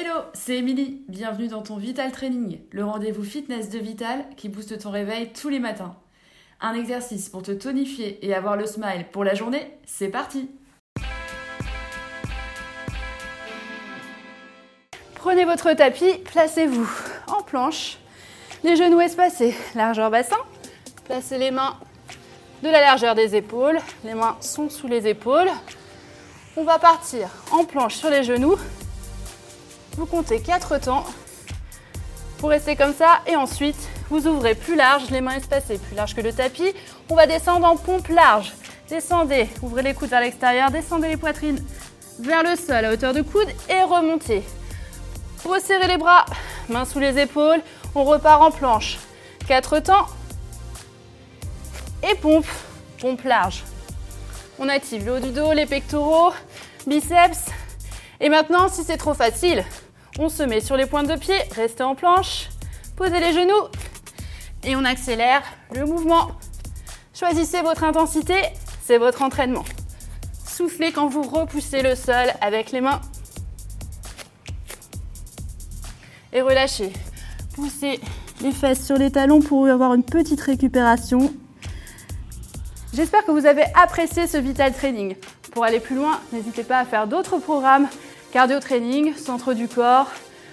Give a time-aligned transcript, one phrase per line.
[0.00, 1.02] Hello, c'est Émilie.
[1.08, 5.48] Bienvenue dans ton Vital Training, le rendez-vous fitness de Vital qui booste ton réveil tous
[5.48, 5.96] les matins.
[6.60, 10.50] Un exercice pour te tonifier et avoir le smile pour la journée, c'est parti
[15.16, 16.88] Prenez votre tapis, placez-vous
[17.26, 17.98] en planche,
[18.62, 20.38] les genoux espacés, largeur bassin.
[21.06, 21.76] Placez les mains
[22.62, 25.50] de la largeur des épaules, les mains sont sous les épaules.
[26.56, 28.56] On va partir en planche sur les genoux.
[29.98, 31.04] Vous comptez 4 temps
[32.38, 33.76] pour rester comme ça et ensuite
[34.10, 36.72] vous ouvrez plus large, les mains espacées, plus large que le tapis.
[37.10, 38.52] On va descendre en pompe large.
[38.88, 41.60] Descendez, ouvrez les coudes vers l'extérieur, descendez les poitrines
[42.20, 44.44] vers le sol à hauteur de coude et remontez.
[45.44, 46.26] Resserrez les bras,
[46.68, 47.60] mains sous les épaules.
[47.96, 48.98] On repart en planche.
[49.48, 50.06] Quatre temps.
[52.08, 52.46] Et pompe,
[53.00, 53.64] pompe large.
[54.60, 56.32] On active le haut du dos, les pectoraux,
[56.86, 57.46] biceps.
[58.20, 59.64] Et maintenant, si c'est trop facile,
[60.18, 62.48] on se met sur les pointes de pied, restez en planche,
[62.96, 63.68] posez les genoux
[64.64, 65.42] et on accélère
[65.74, 66.32] le mouvement.
[67.14, 68.34] Choisissez votre intensité,
[68.82, 69.64] c'est votre entraînement.
[70.46, 73.00] Soufflez quand vous repoussez le sol avec les mains.
[76.32, 76.92] Et relâchez.
[77.54, 78.00] Poussez
[78.40, 81.32] les fesses sur les talons pour avoir une petite récupération.
[82.92, 85.16] J'espère que vous avez apprécié ce Vital Training.
[85.52, 87.88] Pour aller plus loin, n'hésitez pas à faire d'autres programmes
[88.32, 90.10] cardio training, centre du corps,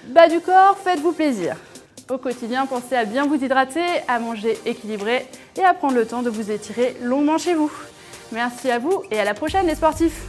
[0.08, 1.56] bas du corps, faites-vous plaisir.
[2.10, 5.26] Au quotidien, pensez à bien vous hydrater, à manger équilibré
[5.58, 7.72] et à prendre le temps de vous étirer longuement chez vous.
[8.32, 10.22] Merci à vous et à la prochaine les sportifs